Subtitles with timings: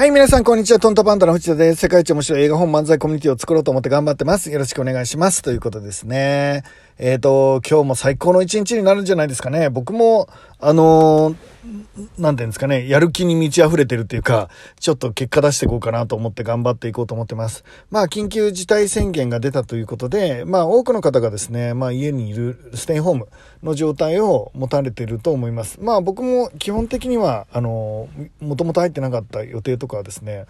[0.00, 0.78] はい、皆さん、こんにちは。
[0.78, 1.80] トントパンダの藤田です。
[1.82, 4.50] 世界一面白い映画本漫才コミュニティを作ろうと思って頑張ってます。
[4.50, 5.42] よろしくお願いします。
[5.42, 6.64] ということですね。
[6.96, 9.68] えっ、ー、と、今日も最高の一日になるんじゃないですかね。
[9.68, 10.28] 僕も、
[10.58, 11.36] あのー、
[12.18, 17.64] なんていうんですかね、やる気に満ち溢れてるっていうか、ちょっと結果出していこうかなと思って頑張っていこうと思ってます。
[17.90, 23.28] まあ、緊急事態宣言が出たということで、まあ、多くの方がですね、まあ、家にいるステイホーム
[23.62, 25.78] の状態を持たれていると思います。
[25.80, 28.08] まあ、僕も基本的には、あの、
[28.40, 30.46] もともと入ってなかった予定とかはですね、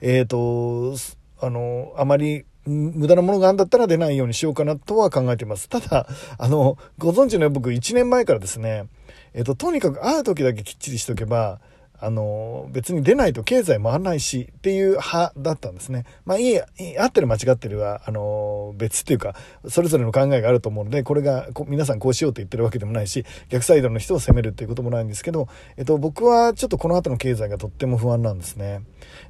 [0.00, 0.96] えっ、ー、と、
[1.40, 5.68] あの、あまり無駄なものがあんだったら出ないようにしようかなとは考えています。
[5.68, 6.06] ただ、
[6.38, 8.86] あの、ご存知の僕1年前からですね、
[9.34, 11.60] えっと、とにかく会う時だけきっちりしとけば、
[12.04, 16.04] あの、別に出ないと経済回らないしっていう派だったんですね。
[16.24, 16.58] まあいい、
[16.98, 19.36] 合ってる間違ってるは、あの、別っていうか、
[19.68, 28.80] それぞれの考えがあると思うので、これが皆さんこうしようと言ってるわけでもないし、逆サイドの人を責めるっていうこともないんですけど、えっと、僕はちょっとこの後の経済がとっても不安なんですね。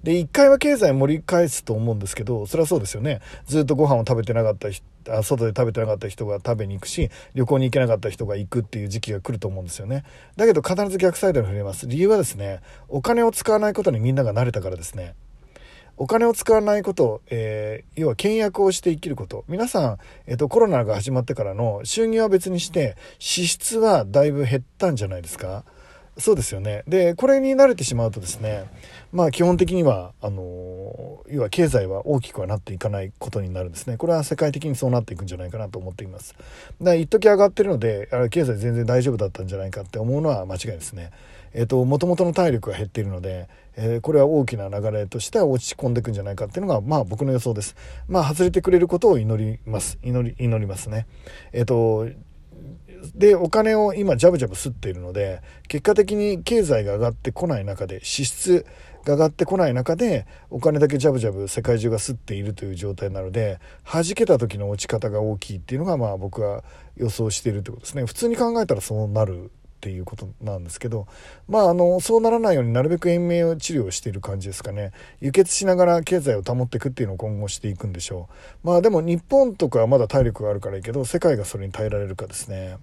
[0.03, 3.20] で、一回は経済盛り返すと思うんですけど、それはそうですよね。
[3.45, 4.83] ずっとご飯を食べてなかった人、
[5.22, 10.05] 外で食べてなかった人が食べに行くし旅行に行けなかった人が行くっていう時期が来ると思うんですよね。
[10.36, 11.86] だけど必ず逆サイドに触れます。
[11.86, 15.14] 理由はですねお金を使わないことにみんなが慣れたからですね。
[15.98, 19.44] お金を使わないこと、えー、要は倹約をして生きること。
[19.47, 25.64] 皆さん、え、ー、と、コロナが始まってからの収入は別にして、支出はだいぶ減ったんじゃないですか。
[26.19, 26.85] そうですよね。
[26.87, 28.65] で、これに慣れてしまうとですね、
[29.13, 33.97] まあ基本的には、あの、要は経済は大きくはなっていかないことになるんですね。
[33.97, 36.35] これは世界的にそうなっていくんじゃないかなと思っています。
[36.35, 36.45] だか
[36.91, 41.13] ら一時上がってるので、あれ経済全然大丈夫だったんじゃないかって思うのは間違いですね。
[41.55, 47.75] えっ、ー、と、もともとの体力が減っているので、えー、これは大きな流れとしては落ち込んでいくんじゃないかっていうのが、まあ僕の予想です。
[48.09, 49.99] まあ外れてくれることを祈ります。
[50.03, 51.07] 祈り、祈りますね。
[51.53, 52.09] えっ、ー、と、
[53.15, 58.65] でお金を今ジャブジャブ吸っているので結果的に経済が上がってこない中で支出
[59.05, 66.65] が上がってこない中でお金だけジャブジャブ世界中が吸っているという状態なので弾けた時の落ち方が大きいっていうのがまあ僕は
[66.97, 68.05] 予想しているということですね。
[68.05, 69.49] 普通に考えたらそうなるっ
[69.83, 71.09] ていうことなんですけど
[71.49, 74.93] まああのそうならないようになるべく延命治療をしている感じですかね。
[75.21, 78.28] 輸血しながら経済を保っていくっていうのを今後していくんでしょ
[78.65, 78.67] う。
[78.69, 82.77] まあでも日本とかはまだ体力があるからいいけど世界がそれに耐えられるかですね。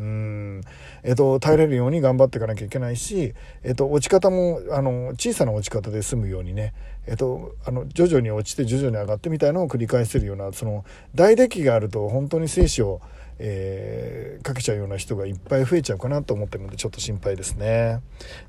[0.00, 0.60] うん、
[1.02, 6.72] えっと、耐えれるように頑張っていかなきゃいけないし、えっと、落ち方も、あの、小さな落ち方で済むようにね、
[7.06, 13.02] えっと、あの、徐々に落ちて徐々に上がってみたいのを繰り返せるような、その、大デッキがあると本当に生死を、
[13.38, 18.00] えー、かけちゃうような人がいっぱい増えちゃうかなと思ってるので、ちょっと心配ですね。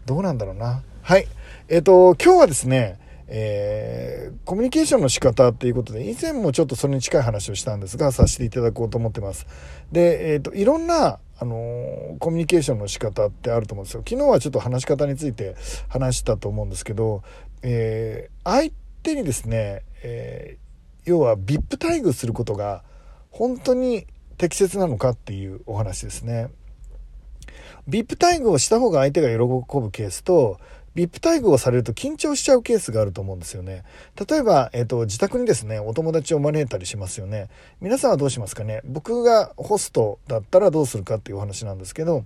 [0.06, 0.84] どうなんだろうな。
[1.02, 1.28] はい。
[1.68, 2.98] えっと、今日はですね、
[3.34, 9.48] えー、コミュニケーションの仕方っていうことで、以前もちょっとそれに近い話をしたんですが、させていただこうと思ってます。
[9.90, 14.04] で、えっ、ー、と、いろんな、あの、コミュニケーションの仕方ってあると思うんですよ。
[14.08, 15.56] 昨日はちょっと話し方について
[15.90, 17.24] 話したと思うんですけど、
[17.64, 18.72] え相
[19.02, 20.60] 手にですね、え
[21.04, 22.84] 要は VIP 待遇することが
[23.32, 24.06] 本当に
[24.38, 26.52] 適切なのかっていうお話ですね。
[27.90, 29.38] VIP 待遇をした方が相手が喜
[29.80, 30.60] ぶケースと、
[30.96, 33.84] VIP 待遇をされると緊張しちゃうケースがあると思うんですよね。
[34.30, 37.50] 例えば、えっ、ー、と、自宅にですね、お友達を招いたりしますよね。
[37.80, 38.82] 皆さんはどうしますかね？
[38.84, 42.26] 僕がホストだったらどうするかっていう話なんですけど、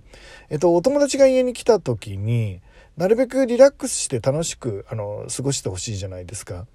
[0.50, 2.60] えっ、ー、と、お友達が家に来た時に、
[2.96, 6.66] なるべくリラックスして楽しく、あの、過ごしてほしいじゃないですか。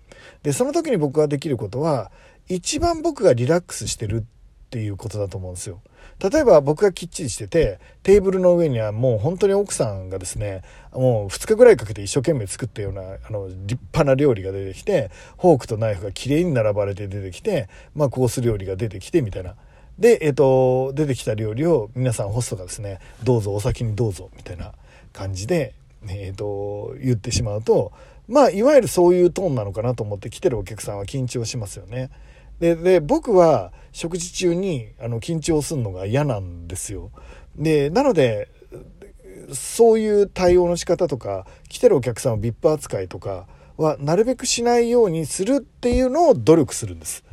[0.44, 2.12] で、その時に僕ができることは、
[2.48, 4.41] 一番僕がリラックスしてるって
[4.72, 5.82] ていうことだと思うんですよ。
[6.20, 10.62] 例えば僕がきっちりしてて、テーブルの上にはもう本当に奥さんがですね、
[10.94, 19.56] もう2日ぐらいかけて一生懸命作ったような、あの、立派な料理が出てきて、フォークとナイフが綺麗に並ばれて出てきて、まあコース料理が出てきてみたいな。
[20.00, 24.72] で、えっ、と、出てきた料理を皆さんホストがですね、どうぞお先にどうぞみたいな
[25.14, 25.74] 感じで、
[26.08, 27.92] えっ、と、言ってしまうと、
[28.28, 32.10] まあ、いわゆるそういうトーンなのかなと思って来てるお客さんは緊張しますよね。
[32.62, 37.12] で、僕は食事中にあの緊張するのが嫌なんですよ。
[37.56, 38.50] で、なので、
[39.54, 43.48] そういう対応の仕方とか、来てるお客さんを VIP 扱いとか
[43.78, 47.24] はなるべくしないようにするっていうのを努力するんです。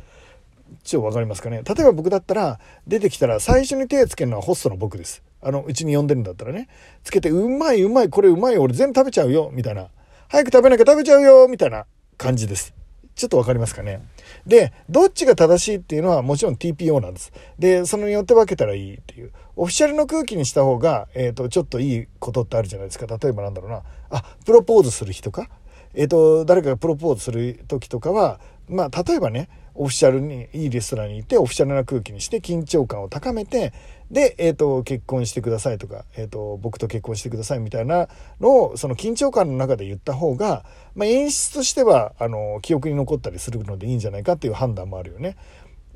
[0.83, 1.61] ちょっとわかりますかね？
[1.63, 5.23] 例えば僕だったら、出てきたら最初に手つけるのはホストの僕です。
[5.41, 6.67] あの、うちに呼んでるんだったらね。
[7.03, 9.87] つけて、うまいうまい、これうまい俺全部食べちゃうよ、みたいな。
[10.27, 11.85] 早く食べなきゃ食べちゃうよ、みたいな
[12.17, 12.73] 感じです。
[13.15, 14.01] ちょっとわかりますかね？
[14.45, 17.31] で、どっちが正しいっていうのはもちろん TPO なんです。
[17.57, 19.31] で、そのによって分けたらいいっていう。
[19.55, 23.05] オフィシャルの空気にした方が、えっ、ー、と、ちょっといいことってあるじゃないですか。
[23.07, 23.83] 例えばなんだろうな。
[24.09, 25.49] あ、プロポーズする日とか？
[25.93, 33.73] えっ、ー、と、誰かがプロポーズする時とかは、まあ、例えばね、オフィシャルに、いいレストランに行って、オフィシャルな空気にして、緊張感を高めて、
[34.11, 38.07] で、えっ、ー、と、結婚してくださいとか、えっ、ー、と、僕と結婚してくださいみたいな
[38.39, 40.65] のを、その緊張感の中で言った方が、
[40.95, 45.37] まあ、演出としては、あの、記憶に残ったりするのでいいんじゃないかっていう判断もあるよね。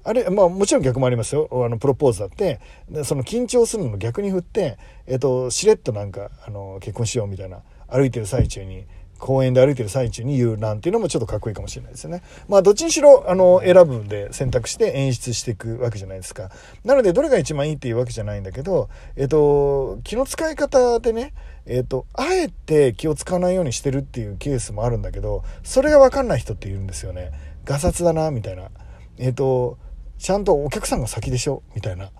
[0.04, 1.48] あれ、まあもちろん逆もありますよ。
[1.51, 2.60] あの、プロポーズだって、
[3.04, 4.77] その緊張するの逆に振って、
[5.07, 8.86] えっ、ー、と、しれっとなんか、あの、結婚しようみたいな、歩いてる最中に、
[9.19, 12.21] 公園で歩いてる最中に言うなんていうのもちょっとかっこいいかもしれないですよね。
[12.48, 16.51] まあどっちにしろあの選ぶんで選択して演出していくわけじゃないですか。
[16.83, 21.33] なのでどれが一番いいっていうわけじゃないんだけど、えっと、気の使い方でね、
[21.65, 27.31] えっと、あえて気を使わないようにしてるっていうケースもあるんだけど、それがわかんない人っているんですよね。
[27.63, 28.69] ガサツだな、みたいな。
[29.18, 29.77] えっと、
[30.18, 32.12] ちゃんとお客さんが先でしょみたいな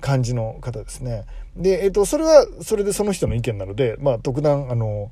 [0.00, 1.24] 感じの方ですね。
[1.56, 5.10] で、えっと、それはそれでその人の意見なので、まあ特段、あの、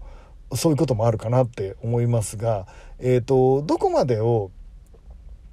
[0.54, 2.66] そういうこともあるかなって思いますが、
[2.98, 4.50] えっ、ー、と、どこまでを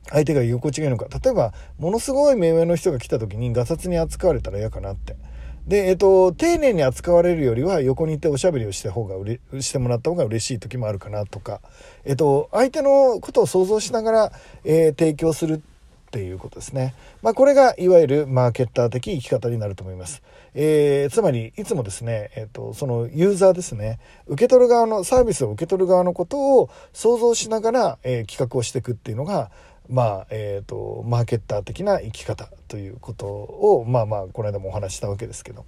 [0.09, 1.07] 相手が居心地がいのか。
[1.23, 5.15] 例えば、ものすごい目上の人が来た時にガサツに扱われたら嫌かなって。
[5.67, 11.61] で、えっ、と、丁寧に扱われるよりは横にいておしゃべりをした方がうれ、してもらった方が嬉しい時もあるかなとか、
[12.03, 14.31] えっ、と、相手のことを想像しながら、
[14.65, 15.59] えー、提供するっ
[16.13, 16.93] ていうことですね。
[17.23, 20.21] まあ、これがいわゆるマーケッター的生き方になると思います。
[20.53, 29.49] えー、つまり、いつもですね、えっ、ー、と、そのユーザーですね、受け取る側の、サービスを受け取る側のことを想像しながら、えー、企画をしていくっていうのが、
[29.89, 35.65] まあ、えっ、ー、と、マーケッター的な生き方ということを、まあまあ、この間もお話したわけですけど。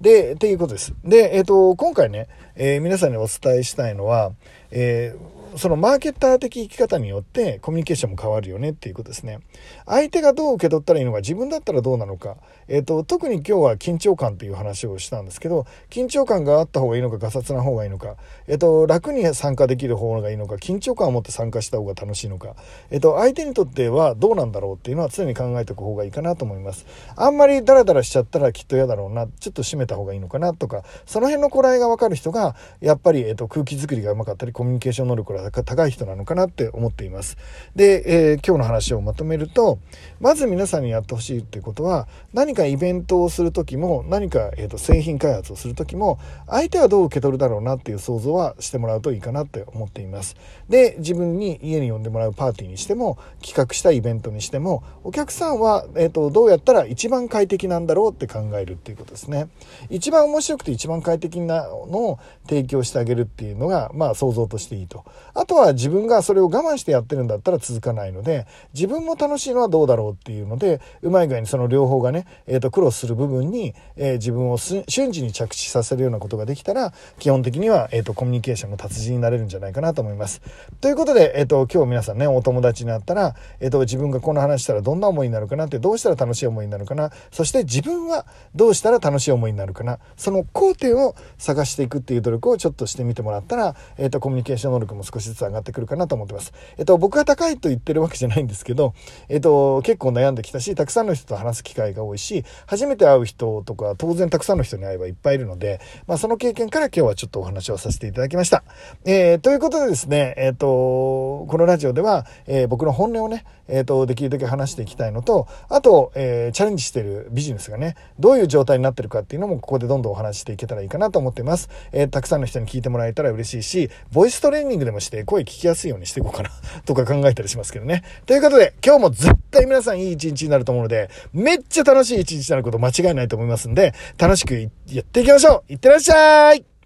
[0.00, 0.94] で、っていうことです。
[1.04, 4.32] で、えっ、ー、と、今回ね、えー、皆さんにお伝えしたいのは、
[4.70, 9.40] えー、そのマーケッター的生き方によってコミュニケーションも変わるよねっていうことですね。
[9.86, 12.36] 相手がどう受け取ったらいいのか、自分だったらどうなのか。
[12.68, 18.16] えっ、ー、と、特に今日は緊張感っていう話をしたんですけど、緊張感があった方がいいのか、ガサツな方がいいのか、
[18.46, 22.54] えっ、ー、と、楽に参加できる方がいいのか、緊張感を持って参加した方が楽しいのか、
[22.90, 26.86] えっ、ー、と、相手にとってはどうなんだろうっていうのは常に考えておく方がいいかなと思います。
[27.16, 37.36] あんまりダラダラしちゃったらきっと嫌だろうな、ちょっと締めた方がいいのかなとか、その辺の頃合いがわかる人が、やっぱり、えっ、と、空気作りがうまかったり、コミュニケーション能力が高い人なのかなって思っています。
[37.74, 39.78] で、えー、今日の話をまとめると、
[40.20, 50.36] まず皆さんにやってほしいっていうことは、何かイベントをする時も、何か、えーと、製品開発をする時も、相手はどう受け取るだろうなっていう想像はしてもらうといいかなって思っています。
[50.68, 59.48] で、自分に家に呼んでもらうパーティーにしても、企画したイベントにしても、お客さんは、えーと、どうやったら一番快適なんだろうって考えるっていうことですね。
[59.90, 65.04] 一番面白くて一番快適なのを提供してあげるっていうのが、まあ想像としていいと。
[65.34, 80.40] あとは自分がそれを我慢してやってるんだったら続かないので、自分も楽しいのはどうだろうっていうので、うまい具合にその両方がね、えっ、ー、と、苦労する部分に、えー、自分を瞬時に着地させるようなことができたら、基本的には、えっ、ー、と、コミュニケーションの達人になれるんじゃないかなと思います。
[80.80, 96.52] ということで、えっ、と、今日皆さんね、お友達になったら、えっ、と、自分がこの話したらどんな思いになるかなって、どうしたら楽しい思いになるかな、そして自分はどうしたら楽しい思いになるるかな、その工程を探していくっていう努力をちょっとしてみてもらったら、えっ、と、コミュニケーション能力も少しずつ上がってくるかなと思ってます。
[96.76, 98.94] えっと、僕が高いと言ってるわけじゃないんですけど、
[99.28, 108.64] えっと、結構悩んできたし、たくさんの人と話す機会が多いし、初めて会う人とか、当然たくさんの人に会えばいっぱいいるので、まあ、その経験から今日はちょっとお話をさせていただきました。
[109.04, 121.68] えー、ということでですね、えっ、と、このラジオでは、え、僕の本音をね、えっ、と、できるだけ話していきたいのと、あと、えー、チャレンジしてるビジネスがね、どういう状態になってるかっていうのも、ここでどんどんお話ししていけたらいいかなと思ってます。
[121.92, 126.50] えー、たくさんの人に聞いてもらえたら嬉しいし、ボイストレーニングでもして声聞きやすいようにしていこうかな
[126.84, 128.02] とか考えたりしますけどね。
[128.26, 136.77] ということで、今日も絶対皆さんいい一日になると思うので、めっちゃ楽しい一日になること間違いないと思いますんで、楽しくやっていきましょういってらっしゃい